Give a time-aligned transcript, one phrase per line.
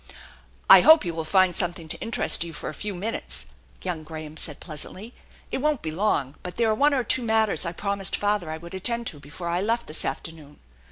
[0.67, 3.45] "I hope you will find something to interest you for a few minutes,"
[3.83, 5.13] young Graham said pleasantly."
[5.51, 8.57] It won't be long, but there are one or two matters I promised father I
[8.57, 10.57] would attend to before I left this afternoon.